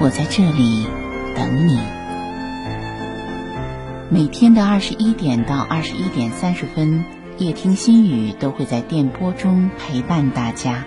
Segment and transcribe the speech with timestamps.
[0.00, 0.86] 我在这里
[1.36, 1.78] 等你。
[4.10, 7.04] 每天的二十一点到二十一点三十分，
[7.38, 10.84] 夜听心语都会在电波中陪伴大家，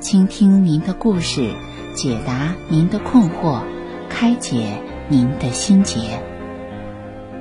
[0.00, 1.54] 倾听您的故事，
[1.94, 3.62] 解答您的困惑，
[4.08, 4.82] 开解。
[5.12, 6.22] 您的心结，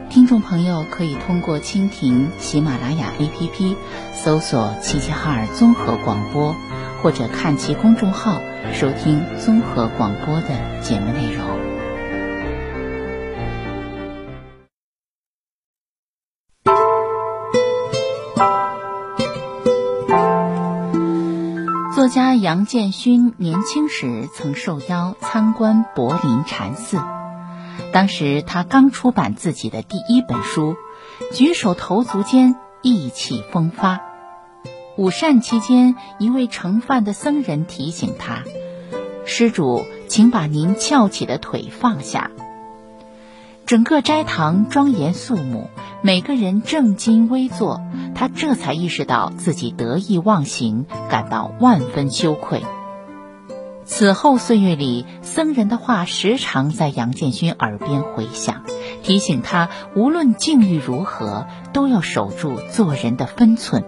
[0.10, 3.76] 听众朋友可以通过蜻蜓、喜马拉雅 APP
[4.12, 6.56] 搜索“齐齐哈尔综合广播”，
[7.02, 8.42] 或者看其公众号
[8.73, 11.47] 收听综合广播的节目内容。
[21.95, 26.98] 作家杨建勋年轻时曾受邀参观柏林禅寺。
[27.92, 30.76] 当时他刚出版自己的第一本书，
[31.33, 34.08] 举手投足间意气风发。
[34.99, 38.43] 午膳期间，一位盛饭的僧人提醒他
[39.23, 42.32] ：“施主，请把您翘起的腿放下。”
[43.65, 45.70] 整个斋堂庄严肃穆，
[46.02, 47.80] 每个人正襟危坐。
[48.14, 52.66] 他这才意识到自己得意忘形，感到万分羞愧。
[53.86, 58.64] 此后岁月里，僧人的话时常在杨建勋耳边回响，
[59.02, 63.86] 提醒他无论境遇如何，都要守住做人的分寸。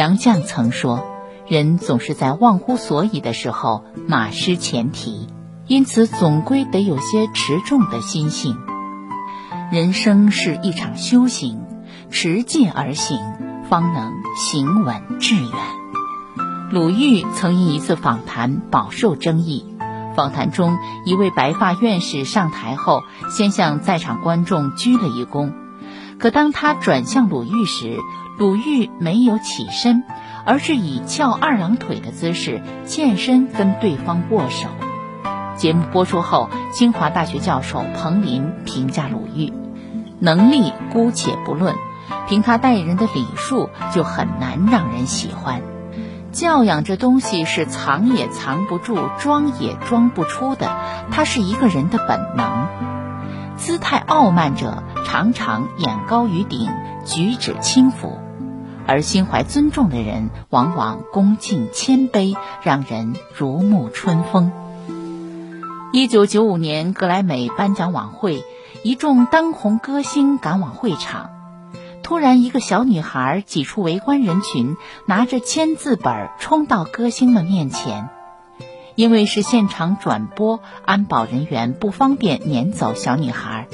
[0.00, 1.04] 杨绛曾说
[1.46, 5.28] ：“人总是在忘乎所以的时候马失前蹄，
[5.66, 8.56] 因此总归得有些持重的心性。
[9.70, 11.60] 人生是一场修行，
[12.10, 13.18] 持戒而行，
[13.68, 15.52] 方能行稳致远。”
[16.72, 19.66] 鲁豫曾因一次访谈饱受争议。
[20.16, 23.02] 访谈中，一位白发院士上台后，
[23.36, 25.52] 先向在场观众鞠了一躬。
[26.18, 27.98] 可当他转向鲁豫时，
[28.40, 30.02] 鲁豫没有起身，
[30.46, 34.68] 而是以翘二郎腿的姿势欠身跟对方握手。
[35.56, 39.52] 节目播出后，清华大学教授彭林评价鲁豫：
[40.20, 41.74] 能力姑且不论，
[42.28, 45.60] 凭他待人的礼数，就很难让人喜欢。
[46.32, 50.74] 教养这东西是藏也藏不住，装也装不出的，
[51.10, 52.68] 它是一个人的本能。
[53.58, 56.70] 姿态傲慢者常常眼高于顶，
[57.04, 58.18] 举止轻浮；
[58.90, 64.50] 而心怀尊重的人往往恭敬谦卑，让人如沐春风。
[65.92, 68.42] 一九九五年格莱美颁奖晚会，
[68.82, 71.30] 一众当红歌星赶往会场。
[72.02, 74.76] 突然，一个小女孩挤出围观人群，
[75.06, 78.08] 拿着签字本冲到歌星们面前。
[78.96, 83.68] 因为是现场转播，安保人员不方便撵走小女孩。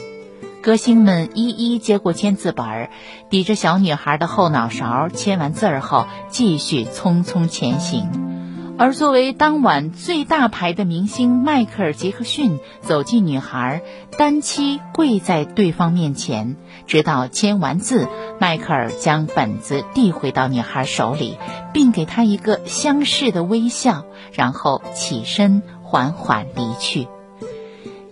[0.67, 2.91] 歌星们一一接过签字本儿，
[3.31, 8.75] 抵着小女孩的后脑勺签完字儿后，继续匆匆前行。
[8.77, 13.81] 而作为当晚最大牌的明星迈克尔·杰克逊走进女孩，
[14.19, 16.57] 单膝跪在对方面前，
[16.89, 18.09] 直到签完字，
[18.41, 21.39] 迈克尔将本子递回到女孩手里，
[21.73, 27.07] 并给她一个相视的微笑，然后起身缓缓离去。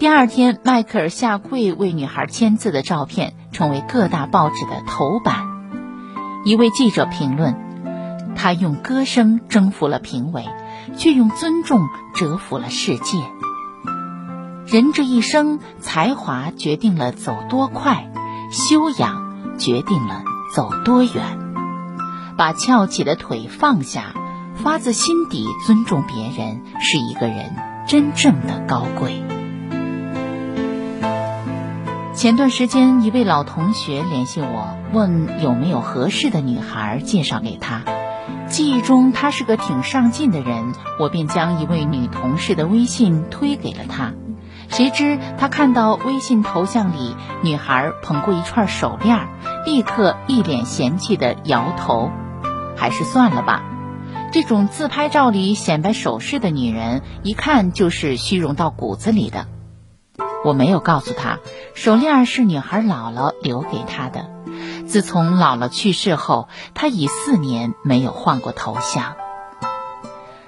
[0.05, 5.47] 第二天，迈克尔下跪为女孩签字的照片成为各大报纸的头版。
[6.45, 7.57] 一位记者评论。
[8.37, 10.45] 他用歌声征服了评委，
[10.99, 13.17] 却用尊重折服了世界。
[14.67, 18.13] 人这一生，才华决定了走多快，
[18.51, 20.23] 修养决定了
[20.53, 21.39] 走多远。
[22.37, 24.13] 把翘起的腿放下，
[24.55, 27.57] 发自心底尊重别人，是一个人
[27.89, 29.23] 真正的高贵。
[32.15, 37.83] 前段时间，一位老同学联系我，问有没有合适的女孩介绍给他。
[38.47, 44.13] 记忆中他是个挺上进的人，我便将一位女同事的微信推给了他。
[44.69, 49.27] 谁知他看到微信头像里女孩捧过一串手链，
[49.67, 52.13] 立刻一脸嫌弃的摇头，
[52.77, 53.65] 还是算了吧。
[54.31, 59.49] 这种自拍照里显摆首饰的女人，一看就是虚荣到骨子里的。
[60.45, 61.39] 我没有告诉他，
[61.75, 64.31] 手链是女孩姥姥留给她的。
[64.87, 69.17] 自从姥姥去世后，她已四年没有换过头像。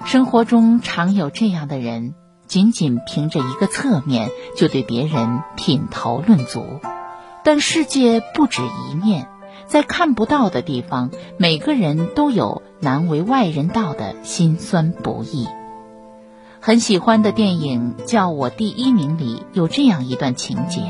[0.05, 2.13] 生活中常有这样的人，
[2.45, 6.79] 仅仅凭着一个侧面就对别人品头论足。
[7.43, 9.27] 但世界不止一面，
[9.65, 15.47] 在看不到的地方，每个人都有难为外人道的辛酸不易。
[16.67, 20.81] 很喜欢的电影《叫我第一名》里有这样一段情节：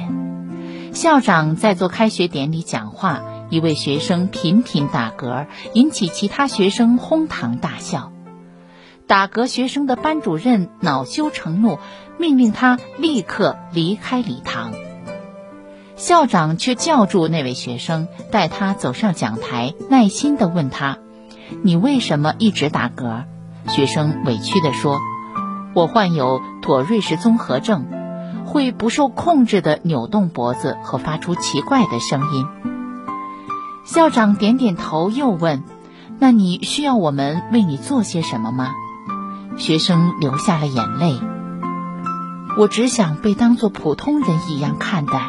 [0.92, 3.22] 校长在做开学典礼讲话，
[3.52, 5.46] 一位学生频频打嗝，
[5.76, 8.12] 引起其他学生哄堂大笑。
[9.06, 11.78] 打嗝学生的班主任恼羞成怒，
[12.18, 14.72] 命令他立刻离开礼堂。
[15.96, 20.98] 校长却叫住那位学生，带他走上讲台，耐心地问他
[21.62, 23.26] ：“你为什么一直打嗝？”
[23.70, 25.00] 学生委屈地说。
[25.78, 27.86] 我患有妥瑞氏综合症，
[28.48, 32.48] 会不受控制的扭动脖子和发出奇怪的声音。
[33.86, 35.64] 校长点点头，又问
[36.18, 38.74] ：“那你需要我们为你做些什么吗？”
[39.60, 41.20] 学生流下了眼泪。
[42.58, 45.22] 我只想被当作普通人一样看待。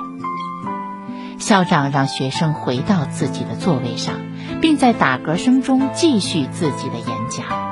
[1.38, 4.14] 校长让学生回到自己的座位上，
[4.62, 7.68] 并在打嗝声中继续自己的演讲。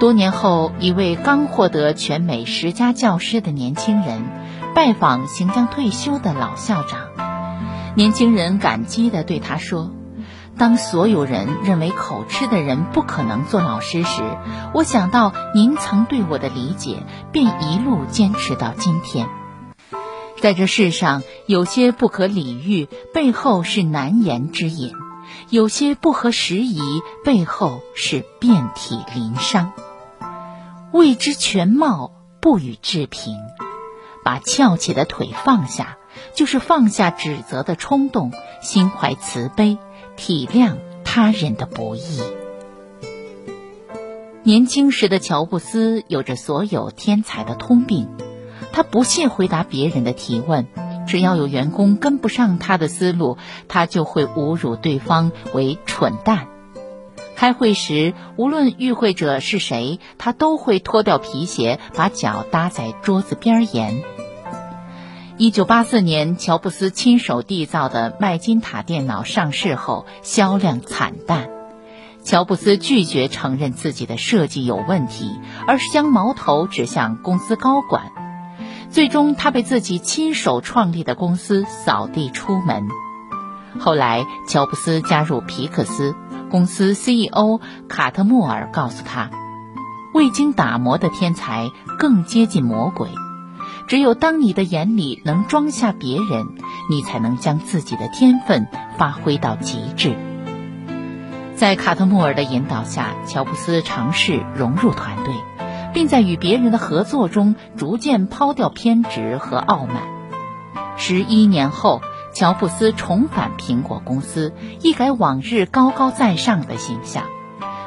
[0.00, 4.24] 多年后，一位刚获得全美十佳教师的年轻人
[4.74, 7.00] 拜访行将退休的老校长。
[7.94, 9.92] 年轻人感激地对他说
[10.56, 14.22] ：“当所有人认为口吃的人不可能做老师时，
[14.72, 19.28] 我想到您曾对我的理解，便一路坚持到今天。
[20.40, 24.92] 在这世上，有些不可理喻，背后是难言之隐；
[25.50, 26.80] 有些不合时宜，
[27.22, 29.74] 背后是遍体鳞伤。”
[30.92, 33.36] 未知全貌，不予置评。
[34.22, 35.96] 把翘起的腿放下，
[36.34, 39.78] 就是放下指责的冲动，心怀慈悲，
[40.16, 42.20] 体谅他人的不易。
[44.42, 48.08] 年轻时的乔布斯有着所有天才的通病，
[48.72, 50.66] 他不屑回答别人的提问，
[51.06, 53.38] 只要有员工跟不上他的思路，
[53.68, 56.48] 他就会侮辱对方为蠢蛋。
[57.40, 64.02] 开会时，无论与会者是谁，他都会脱掉皮鞋，把脚搭在桌子边沿。
[65.38, 71.48] 一九八四年，乔布斯亲手缔造的麦金塔电脑上市后，销量惨淡。
[72.22, 78.12] 乔布斯拒绝承认自己的设计有问题，而是将矛头指向公司高管。
[78.90, 82.86] 最终，他被自己亲手创立的公司扫地出门。
[83.78, 86.14] 后来，乔布斯加入皮克斯。
[86.50, 89.30] 公司 CEO 卡特穆尔告诉他
[90.12, 93.08] ：“未经打磨的天才更接近魔鬼。
[93.86, 96.46] 只有当你的眼里能装下别人，
[96.90, 98.66] 你才能将自己的天分
[98.98, 100.14] 发挥到极致。”
[101.56, 105.34] 在卡特穆尔的引导下，乔布斯尝试融入团队，
[105.94, 110.02] 并在与别人的合作中逐渐抛掉偏执和傲慢。
[110.96, 112.02] 十一年后。
[112.32, 117.24] 乔布斯重返苹果公司，一改往日高高在上的形象。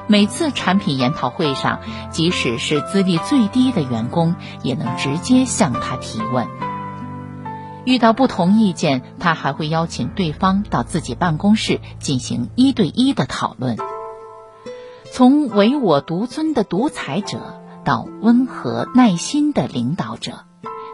[0.05, 1.79] 每次产品研讨会上，
[2.11, 6.45] 即使是资历最低的员工，也能直接向他提问。
[7.85, 13.77] 遇到不同意见，他还会邀请对方到自己办公室进行一对一的讨论。
[15.11, 20.45] 从唯我独尊的独裁者到温和耐心的领导者，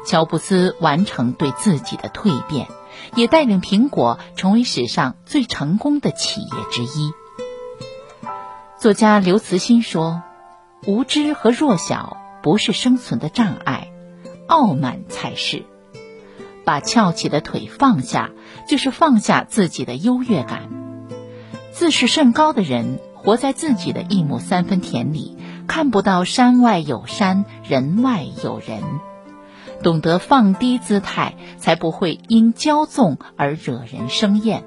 [0.06, 2.68] 乔布斯完成对自己的蜕变。
[3.16, 7.12] 也带领苹果成为史上最成功的企业之一。
[8.78, 10.24] 作家刘慈欣说
[10.88, 13.92] ：“无知和弱小不是生存的障碍，
[14.48, 15.66] 傲慢才是。
[16.64, 18.30] 把翘起的腿放下，
[18.68, 20.70] 就是放下自己的优越感。
[21.72, 25.36] 自视甚高的人，活在自己的一亩三分田里，
[25.68, 28.82] 看不到山外有山，人外有人。”
[29.82, 34.64] 懂得放低姿态，才不会因骄纵而惹人生厌，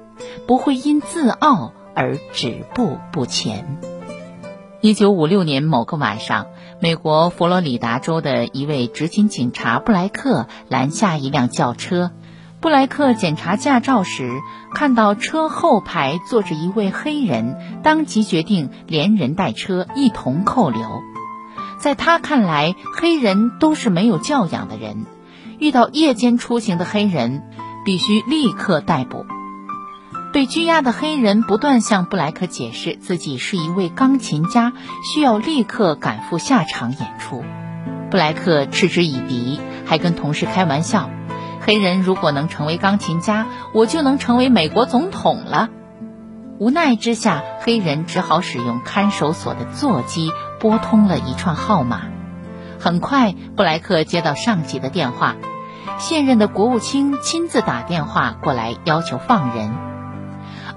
[0.47, 3.77] 不会因自傲而止步不前。
[4.81, 6.47] 一九五六年某个晚上，
[6.81, 12.11] 美国佛罗里达州的一位执勤警察布莱克拦下一辆轿车。
[12.59, 14.31] 布莱克检查驾照时，
[14.73, 21.01] 看到车后排坐着一位黑人，当即决定连人带车一同扣留。
[21.83, 25.05] 在他看来，黑人都是没有教养的人，
[25.59, 27.43] 遇到夜间出行的黑人，
[27.83, 29.25] 必须立刻逮捕。
[30.31, 34.71] 被拘押的黑人不断向布莱克解释自己是一位钢琴家，
[35.13, 37.43] 需要立刻赶赴下场演出。
[38.09, 41.09] 布莱克嗤之以鼻，还跟同事开玩笑
[41.59, 45.67] ：“黑人如果能成为钢琴家，我就能成为美国总统了。”
[46.63, 50.31] 无奈之下，黑人只好使用看守所的座机。
[50.61, 52.03] 拨通了一串号码，
[52.79, 55.35] 很快，布莱克接到上级的电话，
[55.99, 59.73] 现任的国务卿亲自打电话过来要求放人，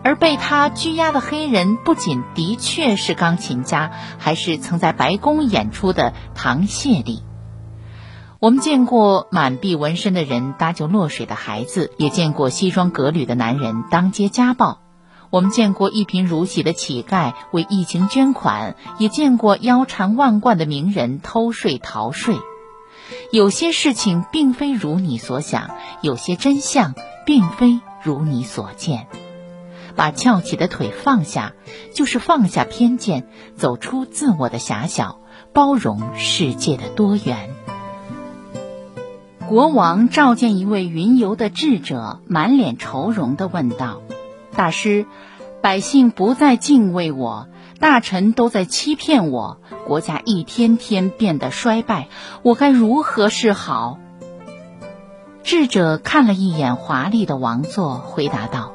[0.03, 7.23] 而被他拘押的黑人不仅的确是钢琴家，还是曾在白宫演出的唐谢利。
[8.41, 14.81] 我们见过满臂纹身的人搭救落水的孩子，也见过西装革履的男人当街家暴。
[15.31, 22.37] 我们见过一贫如洗的乞丐为疫情捐款，也见过腰缠万贯的名人偷税逃税。
[23.33, 29.07] 有些事情并非如你所想，有些真相并非如你所见。
[29.95, 31.55] 把翘起的腿放下，
[31.95, 35.21] 就是放下偏见，走出自我的狭小，
[35.53, 37.51] 包容世界的多元。
[39.49, 44.03] 国王召见一位云游的智者，满脸愁容地问道。
[44.57, 45.07] 大师，
[45.63, 47.49] 百姓不再敬畏我，
[47.79, 52.09] 大臣都在欺骗我，国家一天天变得衰败，
[52.43, 53.99] 我该如何是好？
[55.45, 58.73] 智者看了一眼华丽的王座，回答道：“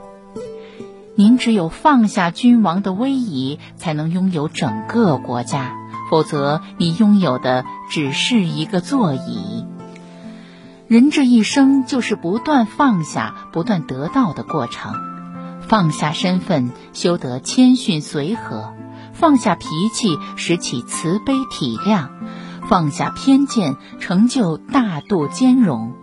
[1.17, 5.73] 您只有放下君王的威仪，才能拥有整个国家，
[6.09, 9.65] 否则你拥有的只是一个座椅。
[10.87, 14.93] 人这一生就是不断放下、不断得到的过程。”
[15.71, 18.73] 放下身份，修得谦逊随和；
[19.13, 22.09] 放下脾气，拾起慈悲体谅；
[22.67, 25.93] 放下偏见，成就大度兼容。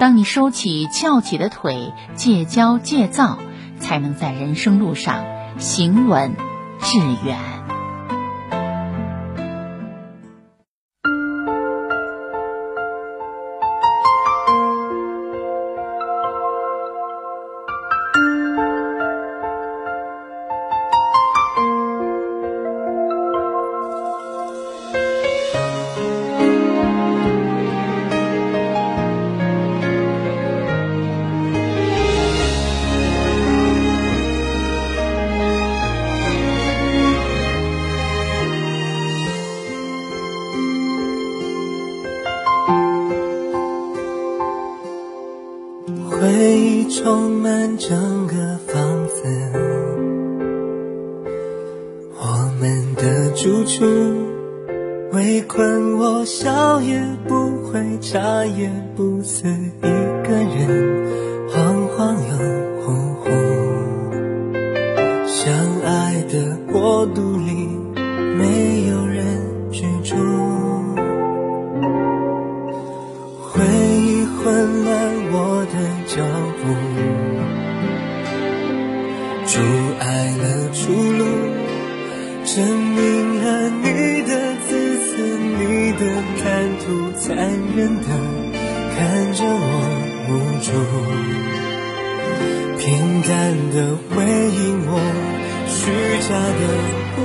[0.00, 3.38] 当你收起翘起的腿，戒骄戒躁，
[3.78, 5.24] 才能在人生路上
[5.56, 6.34] 行稳
[6.80, 7.53] 致远。
[53.76, 53.84] 主，
[55.10, 57.34] 围困我，笑也不
[57.66, 59.03] 会，眨也不。
[92.78, 93.30] 平淡
[93.72, 93.76] 的
[94.10, 94.92] 回应，我
[95.66, 95.80] 虚
[96.28, 96.28] 假
[96.60, 96.62] 的
[97.16, 97.20] 无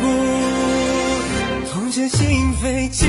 [0.00, 0.04] 辜，
[1.70, 2.18] 痛彻心
[2.62, 2.62] 扉。
[2.88, 3.08] 记忆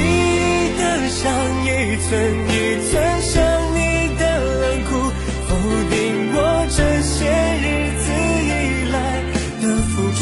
[0.77, 1.25] 的伤，
[1.63, 1.67] 一
[2.07, 2.09] 寸
[2.47, 2.51] 一
[2.89, 3.33] 寸，像
[3.75, 3.77] 你
[4.17, 4.21] 的
[4.61, 4.89] 冷酷
[5.47, 5.49] 否
[5.89, 5.93] 定
[6.33, 6.37] 我
[6.69, 7.17] 这些
[7.63, 7.65] 日
[7.97, 8.03] 子
[8.45, 8.47] 以
[8.91, 8.95] 来
[9.61, 10.21] 的付出。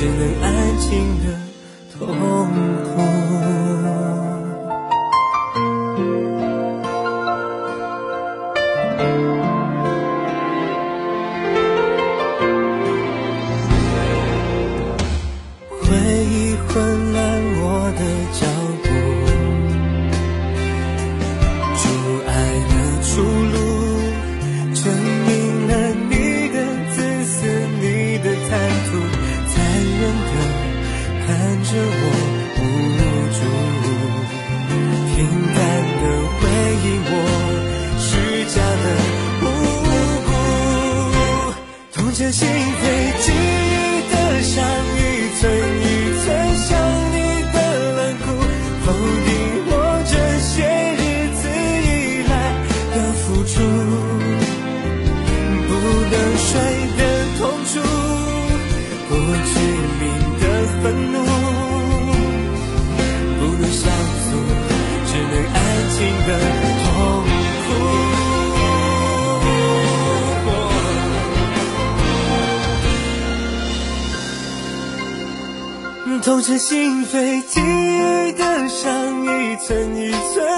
[0.00, 1.39] 只能安静的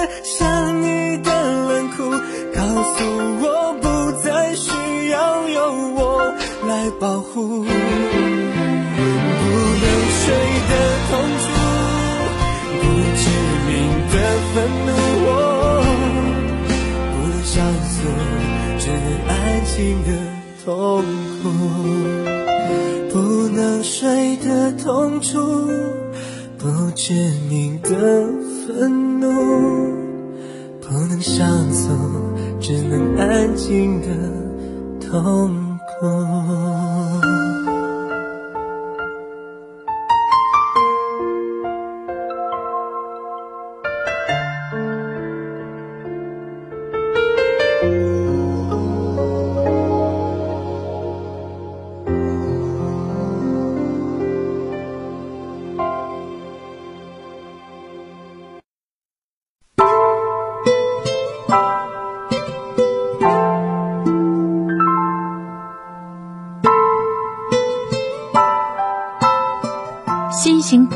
[0.03, 1.31] 一寸，像你的
[1.69, 2.11] 冷酷，
[2.55, 3.05] 告诉
[3.41, 3.45] 我
[3.81, 3.87] 不
[4.23, 6.35] 再需要有我
[6.67, 7.63] 来保护。
[7.63, 7.69] 不
[9.81, 9.85] 能
[10.19, 10.25] 睡
[10.69, 10.73] 的
[11.09, 11.11] 痛
[11.43, 11.45] 楚，
[12.81, 12.83] 不
[13.17, 13.23] 知
[13.69, 13.71] 名
[14.11, 14.15] 的
[14.55, 14.55] 愤
[14.87, 14.91] 怒，
[15.25, 15.29] 我
[17.13, 17.55] 不能相
[17.85, 17.95] 诉，
[18.79, 19.33] 只能安
[19.65, 20.09] 静的
[20.65, 20.67] 痛
[21.43, 21.45] 苦。
[23.13, 23.15] 不
[23.49, 25.39] 能睡的痛楚，
[26.59, 27.13] 不知
[27.51, 27.91] 名的
[28.67, 29.27] 愤怒，
[31.33, 31.89] 不能相诉，
[32.61, 34.07] 只能安静的
[35.01, 36.72] 痛苦。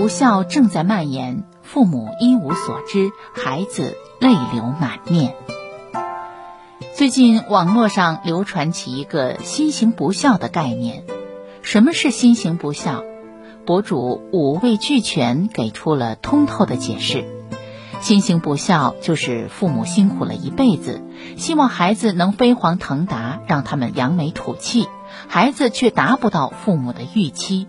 [0.06, 5.34] 不孝正在蔓延，父母一无所知，孩子泪流满面。
[6.94, 11.02] 最近网络上流传起一个新型不孝的概念，
[11.60, 13.02] 什么是新型不孝？
[13.64, 17.24] 博主五味俱全给出了通透的解释：
[18.00, 21.02] 新型不孝就是父母辛苦了一辈子，
[21.36, 24.86] 希望孩子能飞黄腾达，让他们扬眉吐气，
[25.26, 27.66] 孩子却达不到父母的预期。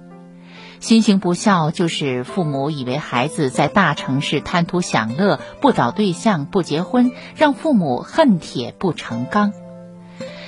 [0.79, 9.53] 新型不孝就是父母以为孩子在大城市贪图享乐，不找对象、不结婚，让父母恨铁不成钢。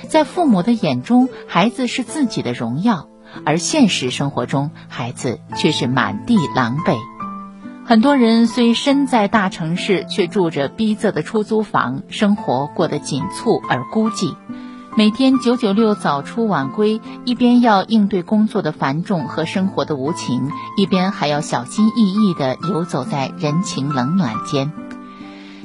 [0.08, 3.08] 在父母的眼中，孩子是自己的荣耀，
[3.44, 6.96] 而现实生活中，孩子却是满地狼狈。
[7.84, 14.36] 很多人虽身在大城市，却住着逼仄的出租房，生活过得紧促而孤寂。
[15.00, 24.70] 每天九九六早出晚归，一边要应对工作的繁重和生活的无情，一边还要小心翼翼地游走在人情冷暖间。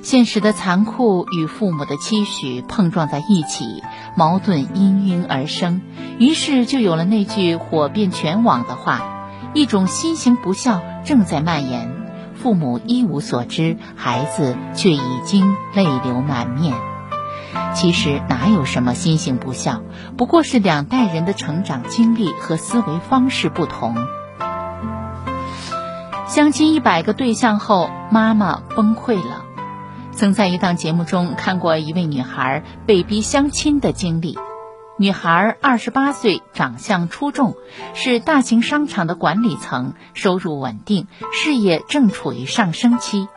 [0.01, 3.83] 现实的残酷与父母的期许碰撞在一起，
[4.15, 5.81] 矛盾氤氲而生，
[6.17, 9.01] 于是就有了那句火遍全网的话：
[9.53, 11.93] 一种新型不孝正在蔓延，
[12.35, 16.73] 父母一无所知，孩子却已经泪流满面。
[17.73, 19.81] 其实哪有什么新型不孝，
[20.17, 23.95] 不过是两代人的成长经历和思维方式不同。
[26.27, 29.45] 相亲一百个对象后，妈妈崩溃了。
[30.11, 34.37] 曾在一档节目中看过一位女孩被逼相亲的经历。
[34.97, 37.55] 女孩二十八岁，长相出众，
[37.93, 43.27] 是大型商场的管理层，收入稳定，事业正处于上升期。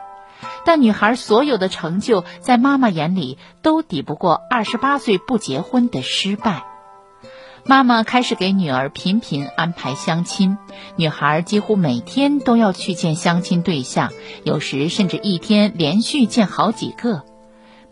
[0.65, 6.63] 但女孩所有的成就，在妈妈眼里都抵不过二十八岁不结婚的失败。
[7.65, 10.57] 妈妈开始给女儿频频安排相亲，
[10.95, 14.11] 女孩几乎每天都要去见相亲对象，
[14.43, 17.23] 有时甚至一天连续见好几个。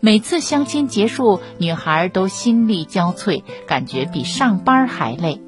[0.00, 5.42] 每次相亲结束，女孩都心力交瘁，感觉比上班还累。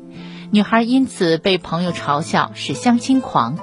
[0.52, 3.58] 女孩因此被朋友嘲笑是相亲狂。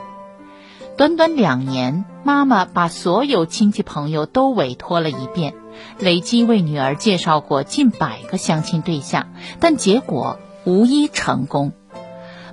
[0.97, 5.53] 短短两年，妈妈把所有亲戚朋友都委托了一遍，
[5.99, 9.27] 累计为女儿介绍过近百个相亲对象，
[9.59, 11.73] 但结果无一成功。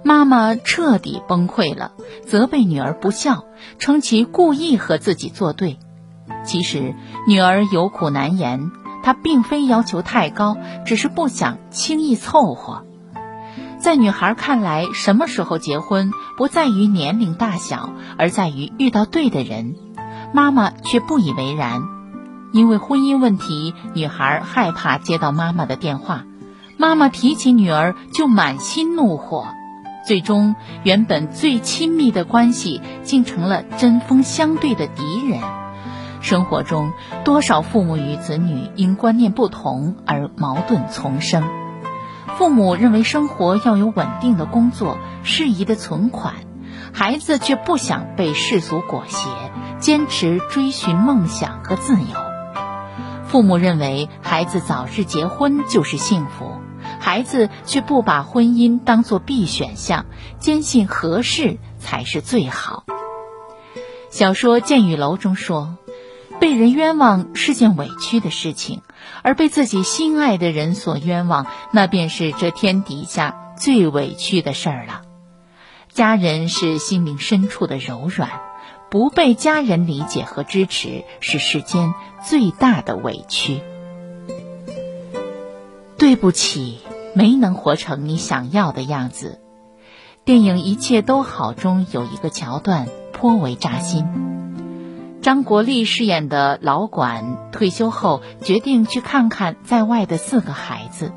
[0.02, 1.92] 妈妈彻底崩溃了，
[2.26, 3.46] 责备女儿不孝，
[3.78, 5.78] 称其故意和自己作对。
[6.44, 6.94] 其实
[7.26, 8.70] 女儿有苦难言，
[9.02, 12.84] 她并非要求太高，只是不想轻易凑合。
[13.84, 19.74] 在女孩看来，什么时候结婚不在于年龄大小，而在于遇到对的人。
[20.32, 21.82] 妈妈却不以为然，
[22.54, 26.24] 因为婚姻问题，女孩害怕接到妈妈的电话。
[26.78, 29.48] 妈妈提起女儿就满心怒火，
[30.06, 35.42] 最终原本最亲密的关系竟成了针锋相对的敌人。
[36.22, 36.90] 生活中，
[37.22, 41.44] 多少父母与子女因观念不同而矛盾丛生。
[42.36, 46.34] 父母认为生活要有稳定的工作、适宜的存款，
[46.92, 49.28] 孩子却不想被世俗裹挟，
[49.78, 52.08] 坚持追寻梦想和自由。
[53.26, 56.60] 父母认为孩子早日结婚就是幸福，
[57.00, 60.06] 孩子却不把婚姻当作必选项，
[60.38, 62.84] 坚信合适才是最好。
[64.10, 65.76] 小说《剑雨楼》中说。
[66.44, 68.82] 被人冤枉是件委屈的事情，
[69.22, 75.00] 而被自己心爱的人所冤枉，那便是这天底下最委屈的事儿了。
[75.90, 78.42] 家人是心灵深处的柔软，
[78.90, 83.62] 不被家人理解和支持，是世间最大的委屈。
[85.96, 86.80] 对不起，
[87.14, 89.40] 没能活成你想要的样子。
[90.26, 94.43] 电影《一切都好》中有一个桥段颇为扎心。
[95.24, 101.12] 张国立饰演的老管退休后决定去看看在外的四个孩子。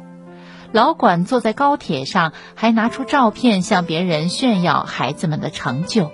[0.71, 6.09] 老管坐在高铁上，还拿出照片向别人炫耀孩子们的成就。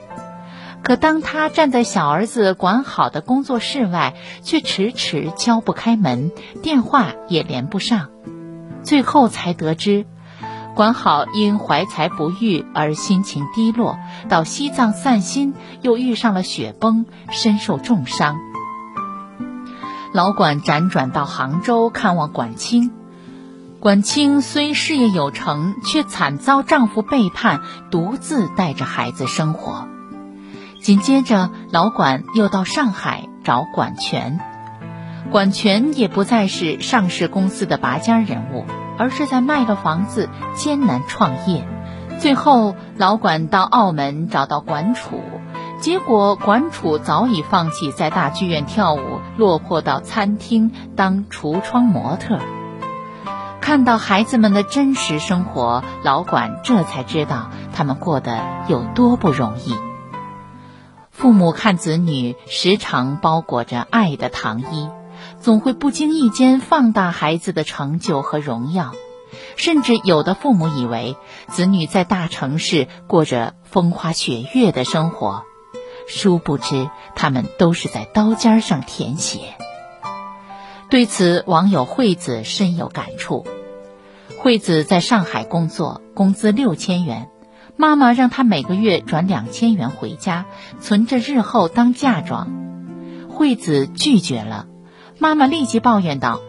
[0.81, 6.31] 可当他站在小儿子管好的工作室外，却迟迟敲不开门，
[6.63, 8.09] 电话也连不上。
[8.81, 10.07] 最后才得知。
[10.75, 18.37] 管好因怀才不遇而心情低落，到西藏散心，又遇上了雪崩，身受重伤。
[20.13, 22.91] 老管辗转到杭州看望管清，
[23.79, 29.87] 管清虽事业有成，却惨遭丈夫背叛，独自带着孩子生活。
[30.81, 34.39] 紧接着，老管又到上海找管全，
[35.31, 38.65] 管权也不再是上市公司的拔尖人物。
[38.95, 41.67] 而是在卖了房子艰难创业，
[42.19, 45.19] 最后老管到澳门找到管楚，
[45.79, 52.37] 结果管楚早已放弃在大剧院跳舞，落魄到餐厅当橱窗模特。
[53.61, 59.73] 看到孩子们的真实生活，老管这才知道他们过得有多不容易。
[61.09, 64.87] 父母看子女时常包裹着爱的糖衣。
[65.43, 68.93] 总会不经意间放大孩子的成就和荣耀，
[69.57, 71.17] 甚至有的父母以为
[71.49, 75.43] 子女在大城市过着风花雪月的生活，
[76.07, 79.39] 殊不知他们都是在刀尖上舔血。
[80.89, 83.45] 对此，网友惠子深有感触。
[84.37, 87.29] 惠子在上海工作，工资六千元，
[87.75, 90.45] 妈妈让她每个月转两千元回家，
[90.79, 92.47] 存着日后当嫁妆。
[93.29, 94.67] 惠子拒绝了。
[95.19, 96.41] 妈妈立即抱怨道：“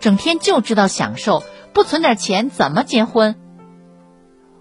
[0.00, 1.42] 整天就知道享受，
[1.72, 3.36] 不存点钱怎么结婚？”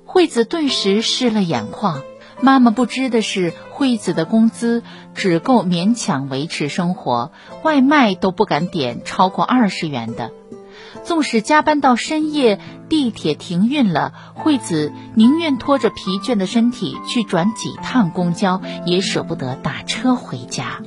[0.05, 2.01] 惠子顿时湿了眼眶。
[2.39, 4.83] 妈妈不知的是，惠子的工资
[5.15, 7.31] 只够勉强维持生活，
[7.63, 10.31] 外卖都不敢点超过二十元的。
[11.03, 20.83] 纵使加班到深夜，地铁停运了，惠子宁愿拖着疲倦的身体去转几趟公交，也舍不得打车回家。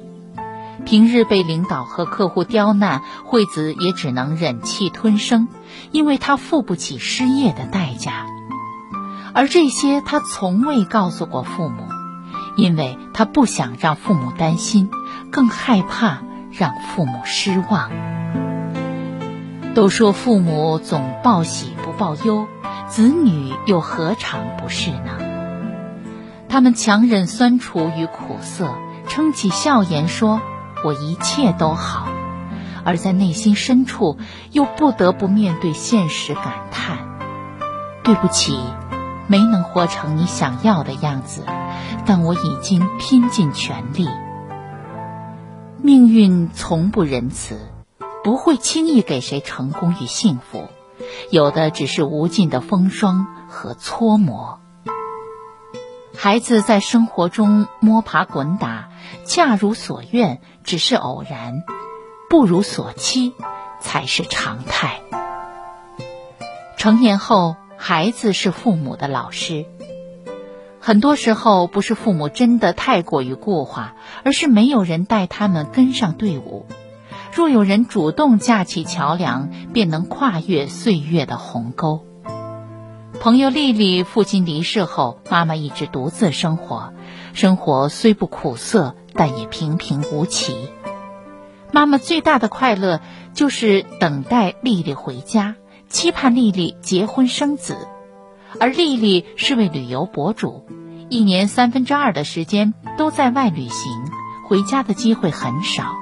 [0.85, 5.49] 平日被领导和客户刁难，惠子也只能忍气吞声，
[5.93, 8.27] 因为她付不起失业的代价。
[9.33, 11.85] 而这些她从未告诉过父母，
[12.57, 14.91] 因为她不想让父母担心，
[15.31, 17.91] 更害怕让父母失望。
[19.75, 22.49] 都说父母总报喜不报忧，
[22.89, 25.19] 子女又何尝不是呢？
[26.49, 28.75] 他们强忍酸楚与苦涩，
[29.07, 30.41] 撑起笑颜说。
[30.85, 32.09] 我一切都好，
[32.85, 34.19] 而在内心深处
[34.53, 36.99] 又不得不面对现实，感叹：
[38.03, 38.59] 对不起，
[39.27, 41.45] 没能活成你想要的样子，
[42.07, 44.09] 但我已经拼尽全力。
[45.83, 47.59] 命运从不仁慈，
[48.23, 50.69] 不会轻易给谁成功与幸福，
[51.31, 54.61] 有的只是无尽的风霜和搓磨。
[56.15, 58.90] 孩子在生活中摸爬滚打，
[59.25, 60.41] 恰如所愿。
[60.63, 61.63] 只是偶然，
[62.29, 63.33] 不如所期，
[63.81, 65.01] 才是常态。
[66.77, 69.65] 成年后，孩子是父母的老师。
[70.81, 76.67] 很多时候，不是父母真的太过于固化，而是没有人带他们跟上队伍。
[77.33, 82.05] 若有人主动架起桥梁，便能跨越岁月的鸿沟。
[83.21, 86.93] 朋友丽丽父亲离世后，妈妈一直独自生活，
[87.33, 88.95] 生活虽不苦涩。
[89.13, 90.71] 但也平平无奇。
[91.73, 93.01] 妈妈最大的快乐
[93.35, 95.57] 就是等待丽丽回家，
[95.89, 97.77] 期盼丽丽结婚生子。
[98.61, 100.65] 而丽丽是位旅游博主，
[101.09, 103.93] 一年三分之二的时间都在外旅行，
[104.49, 105.97] 回家的机会很少。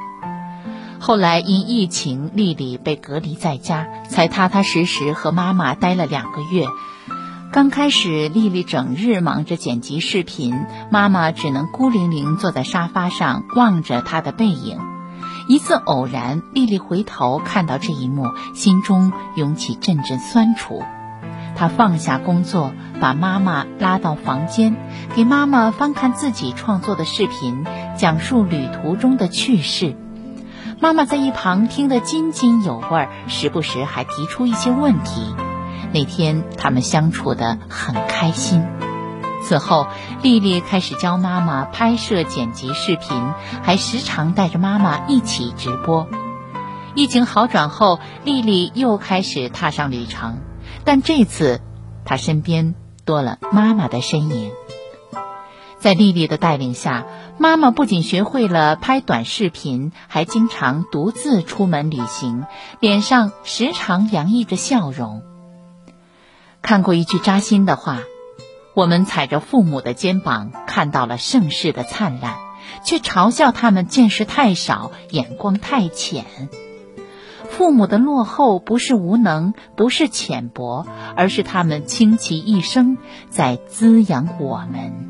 [1.00, 6.66] 后来因疫情，丽丽被隔离在家，才踏踏实实和妈妈待了两个月。
[7.50, 14.78] 刚开始，丽丽整日忙着剪辑视频，妈妈只能孤零零坐在沙发上望着她的背影。
[15.48, 20.82] 一次偶然，丽丽回头看到这一幕，心中涌起阵阵酸楚。
[21.56, 24.76] 她放下工作，把妈妈拉到房间，
[25.16, 27.64] 给妈妈翻看自己创作的视频，
[27.96, 29.96] 讲述旅途中的趣事。
[30.80, 35.34] 妈妈在一旁听得津津有味，时不时还提出一些问题。
[35.92, 38.64] 那天他们相处得很开心。
[39.42, 39.86] 此后，
[40.22, 46.08] 丽丽开始教妈妈拍摄、剪辑视频，还时常带着妈妈一起直播。
[46.94, 50.38] 疫情好转后，丽丽又开始踏上旅程，
[50.84, 51.60] 但这次，
[52.04, 52.74] 她身边
[53.04, 54.50] 多了妈妈的身影。
[55.78, 57.06] 在丽丽的带领下，
[57.38, 62.44] 妈妈不仅学会了拍短视频，还经常独自出门旅行，
[62.80, 65.22] 脸上时常洋溢着笑容。
[66.62, 68.00] 看过一句扎心的话
[68.74, 72.36] ：“我们踩着父母的肩膀，看到了盛世的灿烂，
[72.84, 76.26] 却嘲笑他们见识太少，眼光太浅。
[77.48, 82.98] 父母的落后不是无能，不是浅薄，而是他们倾其一生
[83.30, 85.08] 在滋养我们。”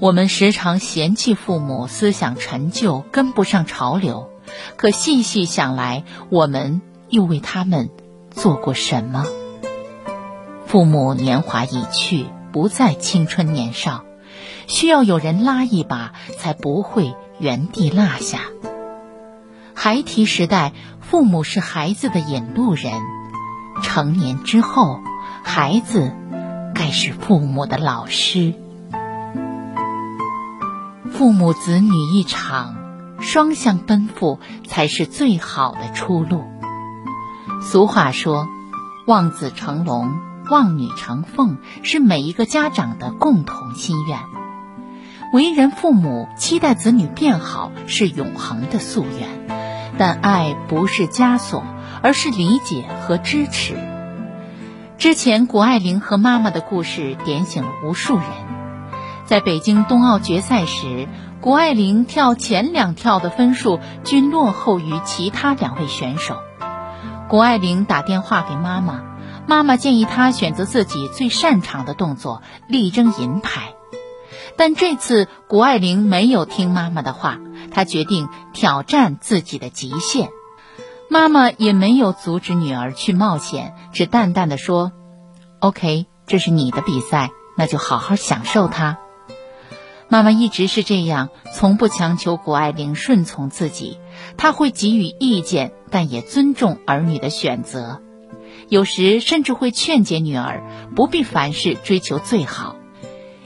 [0.00, 4.30] 我们时常嫌弃父母思想陈旧，跟不上潮流，
[4.76, 7.90] 可细细想来，我们又为他们
[8.30, 9.26] 做过什么？
[10.68, 14.04] 父母年华已去，不再青春年少，
[14.66, 18.40] 需要有人拉一把，才不会原地落下。
[19.74, 23.00] 孩提时代，父母是孩子的引路人；
[23.82, 25.00] 成年之后，
[25.42, 26.12] 孩子
[26.74, 28.52] 该是父母的老师。
[31.10, 32.76] 父母子女一场，
[33.20, 36.44] 双向奔赴才是最好的出路。
[37.62, 38.46] 俗话说
[39.08, 40.12] ：“望子成龙，
[40.50, 44.18] 望女成凤”，是每一个家长的共同心愿。
[45.32, 49.28] 为人父母，期待子女变好是永恒的夙愿，
[49.98, 51.62] 但爱不是枷锁，
[52.02, 53.76] 而是理解和支持。
[54.96, 58.24] 之前，谷爱凌和妈妈的故事点醒了无数人。
[59.26, 61.06] 在北京冬奥决赛时，
[61.40, 66.36] 谷爱凌跳前两跳的分数均落后于其他两位选手。
[67.28, 69.02] 谷爱凌打电话给妈妈，
[69.48, 73.72] 妈妈建议她选择自己最擅长的动作，力争银牌。
[74.58, 77.38] 但这次谷爱凌没有听妈妈的话，
[77.70, 80.28] 她决定挑战自己的极限。
[81.08, 84.92] 妈妈也没有阻止女儿去冒险，只淡淡的说
[85.60, 88.98] ：“OK，这是你的比赛，那就好好享受它。”
[90.10, 93.98] 妈妈一直是这样，从不强求谷爱凌顺从自己。
[94.36, 98.02] 她会给予意见，但也尊重儿女的选择。
[98.68, 100.62] 有时甚至会劝解女儿
[100.94, 102.76] 不必凡事追求最好，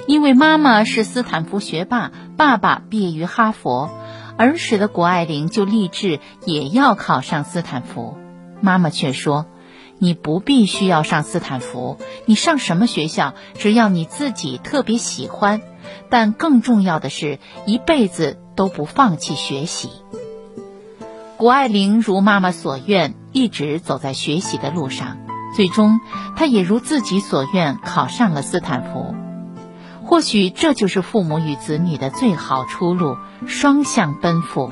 [0.07, 3.91] 因为妈妈是斯坦福学霸，爸爸毕业于哈佛，
[4.37, 8.17] 儿时的谷爱凌就立志也要考上斯坦福。
[8.61, 9.47] 妈妈却说
[9.99, 15.61] ：“你不必须要上斯坦福，你上什么学校，只要你自己特别喜欢。”
[16.09, 19.89] 但更重要的是，一辈子都不放弃学习。
[21.39, 25.19] 谷爱凌如妈妈所愿，一直走在学习的路上，
[25.57, 26.01] 最终，
[26.37, 29.15] 他也如自己所愿考上了斯坦福。
[30.05, 33.17] 或许这就是父母与子女的最好出路，
[33.47, 34.69] 双向奔赴。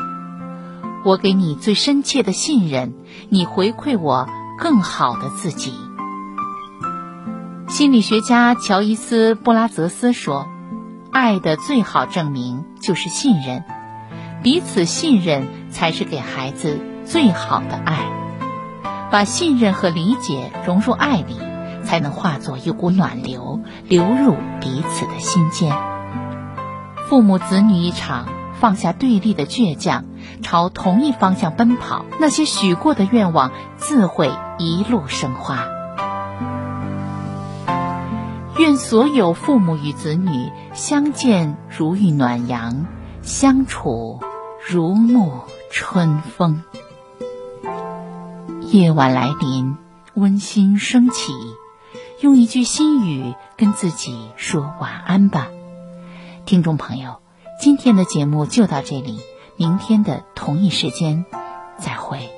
[1.04, 2.94] 我给你最深切的信任，
[3.30, 5.72] 你回馈我更好的自己。
[7.68, 10.46] 心理学家乔伊斯·布拉泽斯说。
[11.12, 13.64] 爱的最好证明就是信任，
[14.44, 18.19] 彼此信任才是给孩子最好的爱。
[19.10, 21.36] 把信任和理解融入爱里，
[21.84, 25.74] 才能化作一股暖流，流入彼此的心间。
[27.08, 28.28] 父母子女一场，
[28.60, 30.04] 放下对立的倔强，
[30.42, 35.66] 朝同一方向奔跑，那些许过的愿望自会一路生花。
[38.58, 42.86] 愿所有父母与子女相见如遇暖阳，
[43.22, 44.20] 相处
[44.68, 45.30] 如沐
[45.72, 46.62] 春风。
[48.72, 49.76] 夜晚来临，
[50.14, 51.32] 温馨升起，
[52.20, 55.48] 用一句心语跟自己说晚安吧。
[56.46, 57.20] 听众朋友，
[57.60, 59.18] 今天的节目就到这里，
[59.56, 61.24] 明天的同一时间
[61.78, 62.30] 再会。